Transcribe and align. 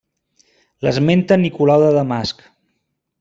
L'esmenta 0.87 1.37
Nicolau 1.43 1.85
de 1.87 1.91
Damasc. 1.99 2.43